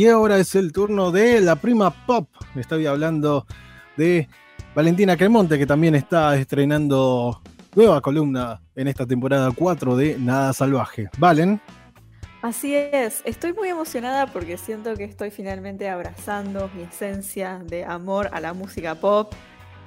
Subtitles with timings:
[0.00, 2.28] Y ahora es el turno de la prima pop.
[2.54, 3.44] Estoy hablando
[3.96, 4.28] de
[4.72, 7.42] Valentina Cremonte, que también está estrenando
[7.74, 11.10] nueva columna en esta temporada 4 de Nada Salvaje.
[11.18, 11.60] ¿Valen?
[12.42, 18.30] Así es, estoy muy emocionada porque siento que estoy finalmente abrazando mi esencia de amor
[18.32, 19.32] a la música pop.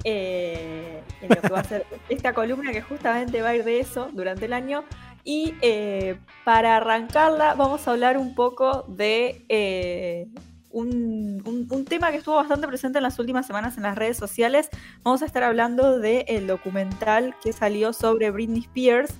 [0.04, 3.80] Eh, en lo que va a ser esta columna que justamente va a ir de
[3.80, 4.84] eso durante el año.
[5.24, 10.26] Y eh, para arrancarla vamos a hablar un poco de eh,
[10.72, 14.68] un, tema que estuvo bastante presente en las últimas semanas en las redes sociales.
[15.02, 19.14] Vamos a estar hablando del documental que salió sobre Britney Spears,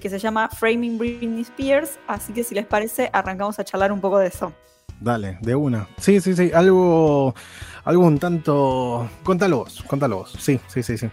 [0.00, 1.98] que se llama Framing Britney Spears.
[2.06, 4.52] Así que si les parece, arrancamos a charlar un poco de eso.
[5.00, 5.88] Dale, de una.
[5.98, 6.50] Sí, sí, sí.
[6.52, 7.34] Algo,
[7.84, 9.08] algo un tanto.
[9.22, 10.34] Contalo vos, contalo vos.
[10.38, 11.08] Sí, sí, sí, sí.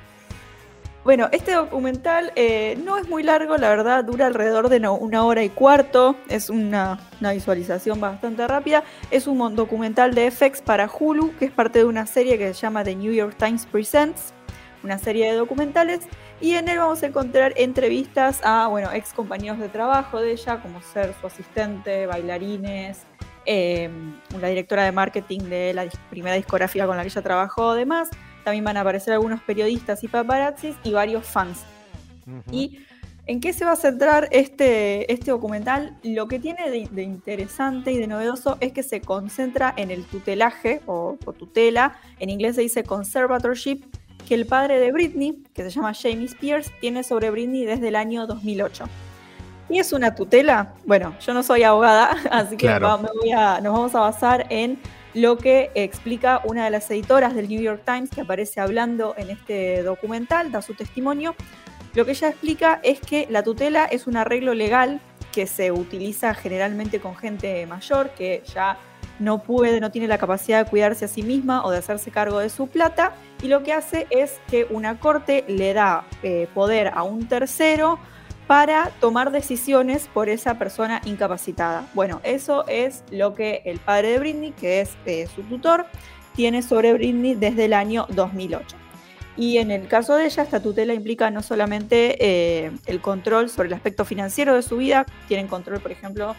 [1.04, 5.44] Bueno, este documental eh, no es muy largo, la verdad, dura alrededor de una hora
[5.44, 8.86] y cuarto, es una, visualización bastante rápida.
[9.12, 12.62] Es un documental de FX para Hulu, que es parte de una serie que se
[12.62, 14.34] llama The New York Times Presents,
[14.82, 16.08] una serie de documentales,
[16.40, 20.62] y en él vamos a encontrar entrevistas a, bueno, ex compañeros de trabajo de ella,
[20.62, 23.02] como ser su asistente, bailarines,
[23.46, 23.90] eh,
[24.40, 28.10] la directora de marketing de la primera discográfica con la que ella trabajó, demás
[28.44, 31.64] también van a aparecer algunos periodistas y paparazzis y varios fans.
[32.52, 32.80] ¿Y
[33.26, 35.98] en qué se va a centrar este, este documental?
[36.04, 40.82] Lo que tiene de, interesante y de novedoso es que se concentra en el tutelaje
[40.86, 43.84] o, tutela, en inglés se dice conservatorship,
[44.28, 47.96] que el padre de Britney, que se llama Jamie Spears, tiene sobre Britney desde el
[47.96, 48.86] año 2008.
[49.70, 50.74] ¿Y es una tutela?
[50.86, 53.02] Bueno, yo no soy abogada, así que nos
[53.62, 54.80] vamos a basar en
[55.14, 59.30] lo que explica una de las editoras del New York Times que aparece hablando en
[59.30, 61.36] este documental, da su testimonio.
[61.94, 65.00] Lo que ella explica es que la tutela es un arreglo legal
[65.32, 68.78] que se utiliza generalmente con gente mayor que ya
[69.20, 72.40] no puede, no tiene la capacidad de cuidarse a sí misma o de hacerse cargo
[72.40, 76.92] de su plata, y lo que hace es que una corte le da eh, poder
[76.94, 78.00] a un tercero
[78.54, 81.88] para tomar decisiones por esa persona incapacitada.
[81.96, 85.88] Bueno, eso es lo que el padre de Britney, que es eh, su tutor,
[86.36, 88.76] tiene sobre Britney desde el año 2008.
[89.38, 93.70] Y en el caso de ella, esta tutela implica no solamente eh, el control sobre
[93.70, 96.36] el aspecto financiero de su vida, tienen control, por ejemplo,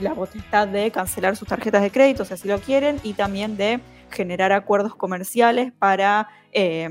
[0.00, 3.80] la potestad de cancelar sus tarjetas de crédito, si así lo quieren, y también de
[4.12, 6.88] generar acuerdos comerciales para eh,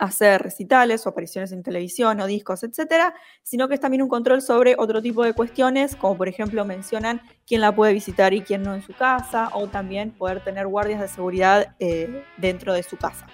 [0.00, 4.40] hacer recitales o apariciones en televisión o discos, etcétera, sino que es también un control
[4.40, 8.62] sobre otro tipo de cuestiones, como por ejemplo mencionan quién la puede visitar y quién
[8.62, 12.96] no en su casa, o también poder tener guardias de seguridad eh, dentro de su
[12.96, 13.26] casa.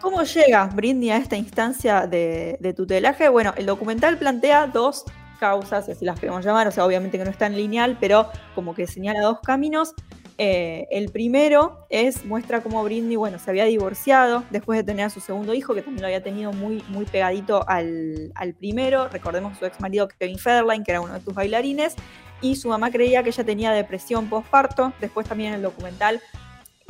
[0.00, 3.28] ¿Cómo llega Brindy a esta instancia de, de, tutelaje?
[3.28, 5.04] Bueno, el documental plantea dos
[5.38, 8.74] causas, si las queremos llamar, o sea, obviamente que no es tan lineal, pero como
[8.74, 9.94] que señala dos caminos.
[10.38, 15.10] Eh, el primero es, muestra cómo Britney, bueno, se había divorciado después de tener a
[15.10, 19.08] su segundo hijo, que también lo había tenido muy, muy pegadito al, primero.
[19.08, 21.94] Recordemos su ex marido Kevin Federline, que era uno de sus bailarines,
[22.40, 24.92] y su mamá creía que ella tenía depresión postparto.
[25.00, 26.20] Después también en el documental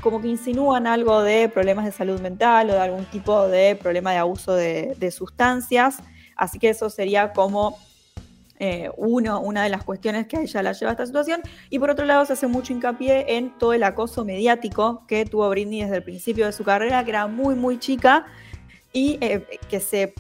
[0.01, 4.11] como que insinúan algo de problemas de salud mental o de algún tipo de problema
[4.11, 5.99] de abuso de sustancias.
[6.37, 7.79] Así que eso sería como
[8.59, 11.43] eh, uno, una de las cuestiones que a ella la lleva a esta situación.
[11.71, 15.49] Y por otro lado, se hace mucho hincapié en todo el acoso mediático que tuvo
[15.49, 18.27] Britney desde el principio de su carrera, que era muy, muy chica
[18.93, 20.15] y eh, que se,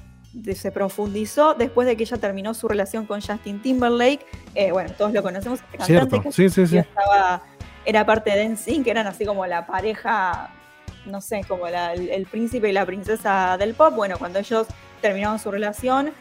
[0.55, 4.25] se profundizó después de que ella terminó su relación con Justin Timberlake.
[4.55, 6.81] Eh, bueno, todos lo conocemos, cantante que sí, sí, sí.
[7.85, 10.51] era parte de NSYNC, que eran así como la pareja,
[11.07, 13.95] no sé, como el, príncipe y la princesa del pop.
[13.95, 14.67] Bueno, cuando ellos
[15.01, 16.13] terminaron su relación,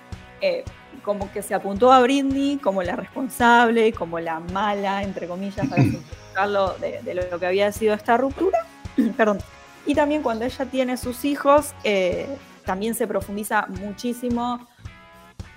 [1.03, 5.81] como que se apuntó a Britney como la responsable, como la mala, entre comillas, para
[5.81, 8.59] simplificarlo de, lo que había sido esta ruptura.
[9.17, 9.39] Perdón.
[9.85, 12.27] Y también cuando ella tiene sus hijos, eh,
[12.65, 14.67] también se profundiza muchísimo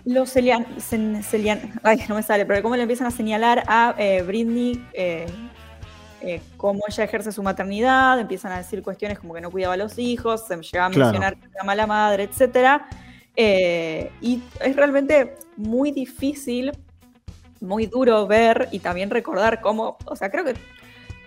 [0.07, 0.67] los celian,
[1.83, 5.27] ay, no me sale, pero cómo le empiezan a señalar a eh, Britney eh,
[6.57, 9.99] cómo ella ejerce su maternidad, empiezan a decir cuestiones como que no cuidaba a los
[9.99, 12.87] hijos, se llega a mencionar que era mala madre, etcétera.
[13.37, 16.73] Eh, y es realmente muy difícil,
[17.61, 20.55] muy duro ver y también recordar cómo, o sea, creo que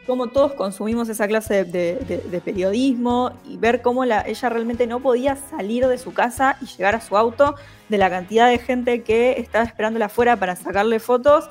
[0.07, 5.35] cómo todos consumimos esa clase de, periodismo y ver cómo la, ella realmente no podía
[5.35, 7.55] salir de su casa y llegar a su auto
[7.89, 11.49] de la cantidad de gente que estaba esperándola afuera para sacarle fotos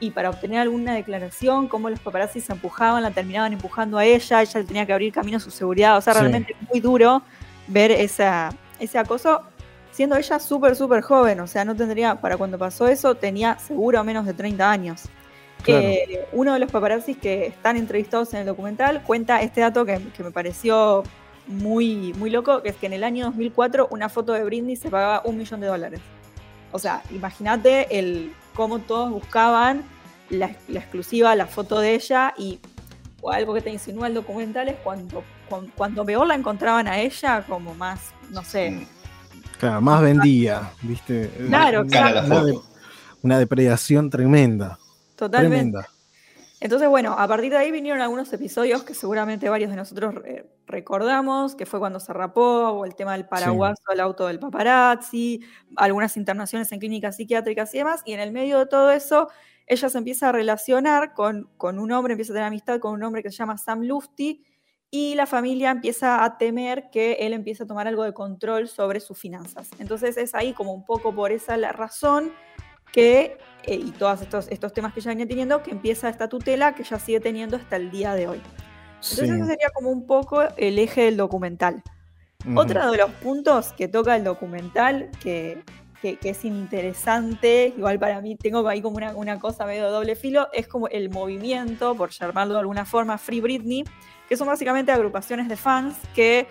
[0.00, 4.42] y para obtener alguna declaración, cómo los paparazzi se empujaban, la terminaban empujando a ella,
[4.42, 7.22] ella tenía que abrir camino a su seguridad, o sea, realmente muy duro
[7.68, 9.42] ver esa, ese acoso
[9.92, 14.02] siendo ella súper, súper joven, o sea, no tendría, para cuando pasó eso, tenía seguro
[14.02, 15.02] menos de 30 años.
[15.64, 20.00] Eh, uno de los paparazzis que están entrevistados en el documental cuenta este dato que,
[20.18, 21.04] me pareció
[21.46, 24.90] muy, muy loco, que es que en el año 2004 una foto de Britney se
[24.90, 26.00] pagaba un millón de dólares.
[26.72, 29.84] O sea, imagínate el cómo todos buscaban
[30.30, 32.58] la, exclusiva, la foto de ella y
[33.30, 35.22] algo que te insinúa el documental es cuando,
[35.76, 38.86] cuando, peor la encontraban a ella como más, no sé.
[39.62, 41.30] Claro, más vendía, ¿viste?
[41.46, 42.64] Claro, claro.
[43.22, 44.76] Una, depredación tremenda.
[45.14, 45.78] Totalmente.
[46.58, 50.16] Entonces, bueno, a partir de ahí vinieron algunos episodios que seguramente varios de nosotros
[50.66, 55.42] recordamos, que fue cuando se rapó, o el tema del paraguaso al auto del paparazzi,
[55.76, 59.28] algunas internaciones en clínicas psiquiátricas y demás, y en el medio de todo eso,
[59.68, 63.04] ella se empieza a relacionar con, con un hombre, empieza a tener amistad con un
[63.04, 64.44] hombre que se llama Sam Lufty,
[64.94, 69.00] y la familia empieza a temer que él empiece a tomar algo de control sobre
[69.00, 69.70] sus finanzas.
[69.78, 72.30] Entonces es ahí como un poco por esa la razón
[72.92, 76.74] que, eh, y todos estos, estos temas que ya venía teniendo, que empieza esta tutela
[76.74, 78.42] que ya sigue teniendo hasta el día de hoy.
[78.96, 81.82] Entonces ese sería como un poco el eje del documental.
[82.54, 85.62] Otro de los puntos que toca el documental, que,
[86.02, 90.48] que, es interesante, igual para mí tengo ahí como una, una cosa medio doble filo,
[90.52, 93.84] es como el movimiento, por llamarlo de alguna forma, Free Britney,
[94.32, 96.46] que son básicamente agrupaciones de fans que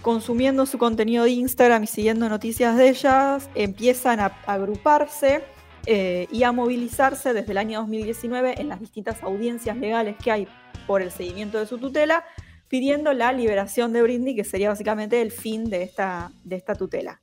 [0.00, 5.44] consumiendo su contenido de Instagram y siguiendo noticias de ellas, empiezan a agruparse
[5.84, 10.48] eh, y a movilizarse desde el año 2019 en las distintas audiencias legales que hay
[10.86, 12.24] por el seguimiento de su tutela,
[12.68, 17.20] pidiendo la liberación de Britney, que sería básicamente el fin de esta, de esta tutela.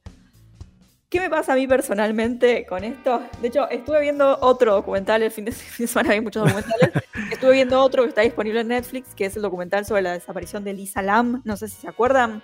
[1.10, 3.22] ¿Qué me pasa a mí personalmente con esto?
[3.42, 5.52] De hecho, estuve viendo otro documental el fin de
[5.88, 6.92] semana, hay muchos documentales.
[7.32, 10.64] estuve viendo otro que está disponible en Netflix, que es el documental sobre la desaparición
[10.64, 11.42] de Lisa Lam.
[11.46, 12.42] No sé si se acuerdan.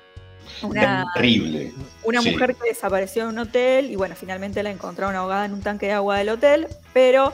[0.63, 1.71] Una, Terrible.
[2.03, 5.61] Una mujer que desapareció en un hotel y bueno, finalmente la encontraron ahogada en un
[5.61, 7.31] tanque de agua del hotel, pero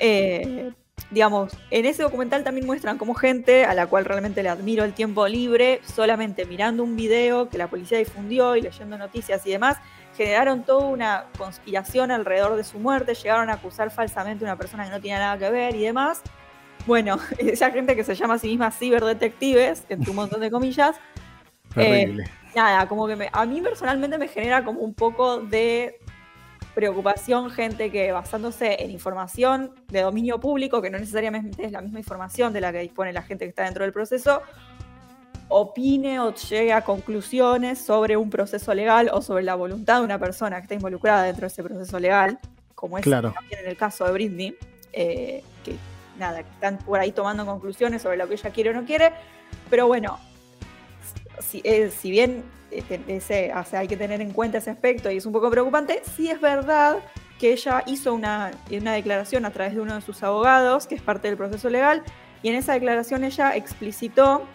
[0.00, 0.72] eh,
[1.10, 4.94] digamos, en ese documental también muestran cómo gente a la cual realmente le admiro el
[4.94, 9.78] tiempo libre, solamente mirando un video que la policía difundió y leyendo noticias y demás,
[10.20, 14.84] generaron toda una conspiración alrededor de su muerte, llegaron a acusar falsamente a una persona
[14.84, 16.20] que no tenía nada que ver y demás.
[16.86, 20.96] Bueno, esa gente que se llama a sí misma ciberdetectives, entre un montón de comillas,
[21.74, 22.18] eh,
[22.54, 25.98] nada, como que a mí personalmente me genera como un poco de
[26.74, 32.00] preocupación gente que basándose en información de dominio público, que no necesariamente es la misma
[32.00, 34.42] información de la que dispone la gente que está dentro del proceso,
[35.50, 40.18] opine o llegue a conclusiones sobre un proceso legal o sobre la voluntad de una
[40.18, 42.38] persona que está involucrada dentro de ese proceso legal,
[42.74, 44.56] como es también en el caso de Britney,
[44.92, 45.74] eh, que
[46.18, 49.12] nada, que están por ahí tomando conclusiones sobre lo que ella quiere o no quiere,
[49.68, 50.18] pero bueno,
[51.40, 55.32] si, eh, si bien ese, hay que tener en cuenta ese aspecto y es un
[55.32, 56.98] poco preocupante, sí es verdad
[57.40, 61.02] que ella hizo una, una declaración a través de uno de sus abogados, que es
[61.02, 62.04] parte del proceso legal,
[62.42, 64.46] y en esa declaración ella explicitó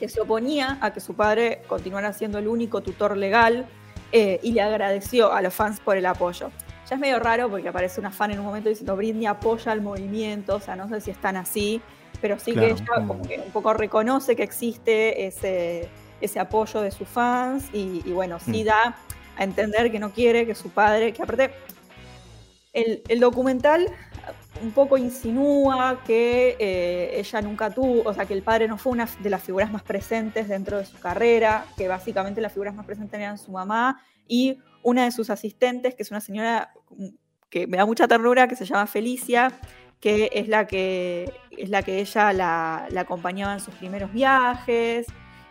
[0.00, 3.66] que se oponía a que su padre continuara siendo el único tutor legal
[4.12, 6.50] eh, y le agradeció a los fans por el apoyo.
[6.88, 9.82] Ya es medio raro porque aparece una fan en un momento diciendo Britney apoya al
[9.82, 11.82] movimiento, o sea, no sé si están así,
[12.20, 15.88] pero sí que ella como que un poco reconoce que existe ese,
[16.20, 18.66] ese apoyo de sus fans y, bueno, sí mm.
[18.66, 18.96] da
[19.36, 21.52] a entender que no quiere que su padre, que aparte
[22.72, 23.86] el, documental
[24.62, 28.92] un poco insinúa que eh, ella nunca tuvo, o sea, que el padre no fue
[28.92, 32.86] una de las figuras más presentes dentro de su carrera, que básicamente las figuras más
[32.86, 36.72] presentes eran su mamá y una de sus asistentes, que es una señora
[37.50, 39.52] que me da mucha ternura, que se llama Felicia,
[40.00, 45.06] que es la que, es la que ella la, la acompañaba en sus primeros viajes,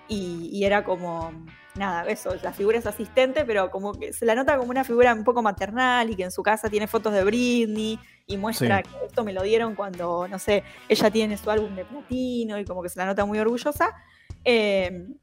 [0.10, 1.32] y, era como,
[1.80, 5.14] nada, eso, la figura es asistente, pero como que se la nota como una figura
[5.14, 8.90] un poco maternal y que en su casa tiene fotos de Britney y muestra que
[9.08, 12.84] esto me lo dieron cuando, no sé, ella tiene su álbum de platino y como
[12.84, 13.96] que se la nota muy orgullosa.
[14.44, 15.16] Em,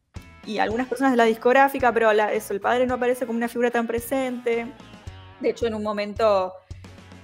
[0.45, 3.71] y algunas personas de la discográfica, pero eso, el padre no aparece como una figura
[3.71, 4.67] tan presente.
[5.41, 6.53] De hecho, en un momento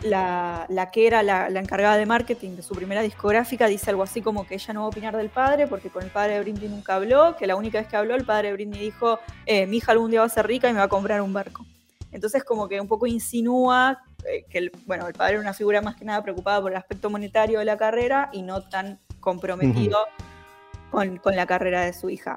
[0.02, 4.46] la, que era la, encargada de marketing de su primera discográfica dice algo así como
[4.46, 6.96] que ella no va a opinar del padre porque con el padre de Britney nunca
[6.96, 9.92] habló, que la única vez que habló el padre de Britney dijo, eh, mi hija
[9.92, 11.64] algún día va a ser rica y me va a comprar un barco.
[12.10, 15.80] Entonces como que un poco insinúa eh, que el, bueno, el padre era una figura
[15.80, 19.98] más que nada preocupada por el aspecto monetario de la carrera y no tan comprometido
[20.90, 22.36] con, con la carrera de su hija.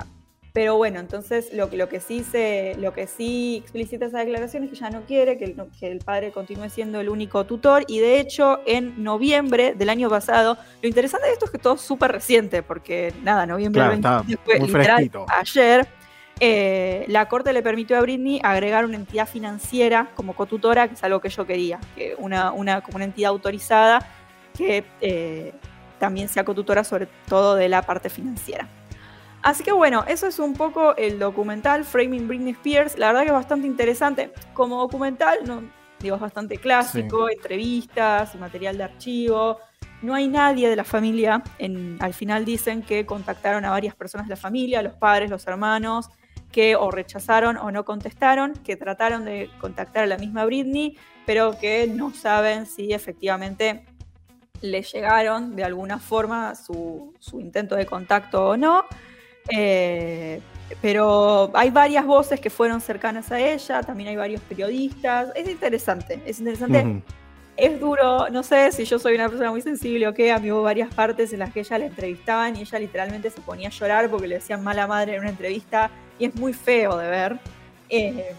[0.56, 4.70] Pero bueno, entonces lo, lo, que sí se, lo que sí explicita esa declaración es
[4.70, 8.00] que ya no quiere que el, que el, padre continúe siendo el único tutor y
[8.00, 11.82] de hecho en noviembre del año pasado, lo interesante de esto es que todo es
[11.82, 15.88] súper reciente, porque nada, noviembre claro, fue literal ayer,
[16.40, 21.04] eh, la corte le permitió a Britney agregar una entidad financiera como cotutora, que es
[21.04, 24.08] algo que yo quería, que una, una, como una entidad autorizada
[24.58, 25.52] que eh,
[26.00, 28.70] también sea cotutora sobre todo de la parte financiera.
[29.46, 32.98] Así que bueno, eso es un poco el documental Framing Britney Spears.
[32.98, 34.34] La verdad que es bastante interesante.
[34.56, 35.62] Como documental, no,
[36.00, 39.60] digo, es bastante clásico, entrevistas, material de archivo.
[40.02, 41.44] No hay nadie de la familia.
[41.60, 45.46] En, al final dicen que contactaron a varias personas de la familia, los padres, los
[45.46, 46.10] hermanos,
[46.52, 50.98] que o rechazaron o no contestaron, que trataron de contactar a la misma Britney,
[51.28, 53.86] pero que no saben si efectivamente
[54.62, 58.86] le llegaron de alguna forma su, su intento de contacto o no.
[59.50, 60.42] Eh,
[60.82, 65.32] pero hay varias voces que fueron cercanas a ella, también hay varios periodistas.
[65.36, 67.04] Es interesante, es interesante.
[67.58, 70.52] Es duro, no sé si yo soy una persona muy sensible o qué, a mí
[70.52, 73.72] hubo varias partes en las que ella la entrevistaban y ella literalmente se ponía a
[73.72, 77.40] llorar porque le decían mala madre en una entrevista y es muy feo de ver.
[77.90, 78.34] Eh,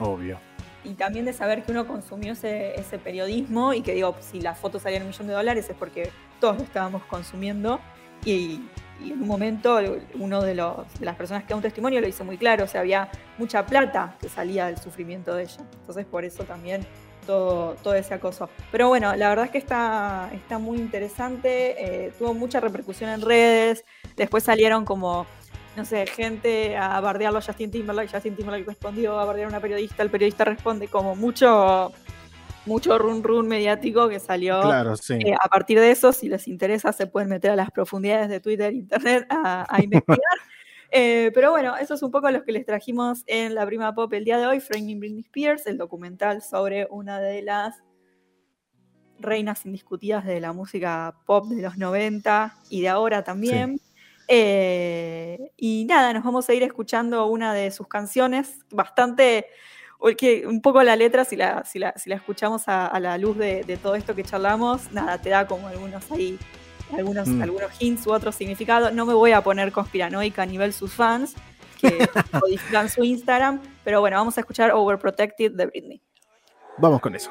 [0.00, 0.38] Obvio.
[0.82, 4.58] Y también de saber que uno consumió ese, ese periodismo y que digo, si las
[4.58, 7.80] fotos salían un millón de dólares es porque todos lo estábamos consumiendo
[8.24, 8.62] y,
[9.02, 9.80] y en un momento
[10.14, 12.66] uno de, los, de las personas que da un testimonio lo hizo muy claro, o
[12.66, 15.64] sea, había mucha plata que salía del sufrimiento de ella.
[15.80, 16.86] Entonces por eso también
[17.26, 18.48] todo, todo ese acoso.
[18.70, 23.20] Pero bueno, la verdad es que está, está muy interesante, eh, tuvo mucha repercusión en
[23.20, 23.84] redes,
[24.16, 25.26] después salieron como,
[25.76, 29.60] no sé, gente a bardearlo a Justin Timberlake, Justin Timberlake respondió a bardear a una
[29.60, 31.92] periodista, el periodista responde como mucho
[32.66, 34.60] mucho run run mediático que salió.
[34.62, 35.14] Claro, sí.
[35.14, 38.40] Eh, a partir de eso, si les interesa, se pueden meter a las profundidades de
[38.40, 40.18] Twitter Internet a, investigar.
[40.92, 44.12] Eh, pero bueno, eso es un poco lo que les trajimos en la prima pop
[44.12, 47.82] el día de hoy, Framing Britney Spears, el documental sobre una de las
[49.20, 53.80] reinas indiscutidas de la música pop de los 90 y de ahora también.
[54.26, 59.46] Eh, y nada, nos vamos a ir escuchando una de sus canciones, bastante
[60.00, 63.36] porque un poco la letra, si la, si la, si la escuchamos a, la luz
[63.36, 66.38] de, todo esto que charlamos, nada, te da como algunos ahí,
[66.96, 67.42] algunos, mm.
[67.42, 68.92] algunos hints u otros significados.
[68.94, 71.34] No me voy a poner conspiranoica a nivel sus fans,
[71.78, 72.08] que
[72.40, 76.00] codifican su Instagram, pero bueno, vamos a escuchar Overprotected de Britney.
[76.78, 77.30] Vamos con eso.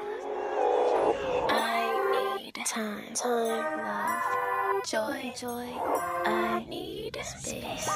[4.85, 5.69] joy, joy.
[6.25, 7.87] I need space,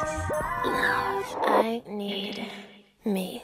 [0.65, 1.37] love.
[1.47, 2.45] I need
[3.05, 3.43] me.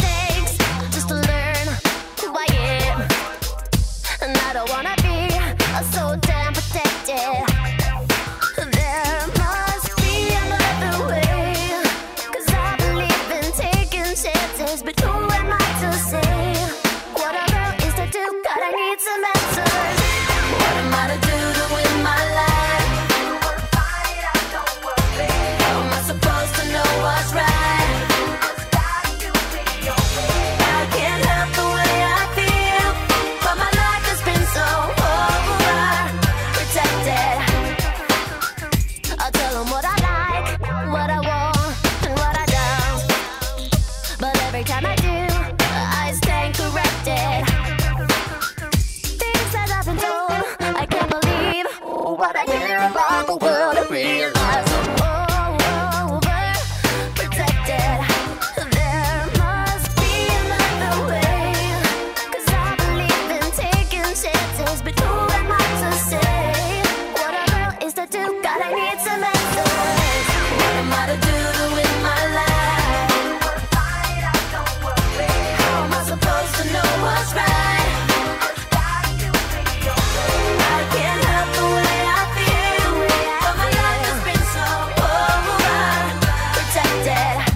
[87.03, 87.50] dead.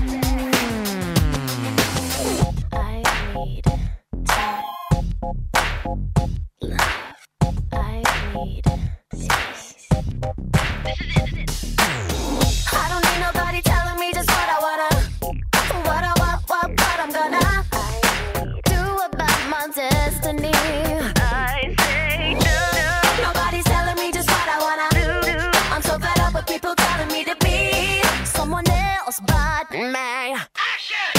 [29.17, 30.37] But bite me.
[30.57, 31.14] Action!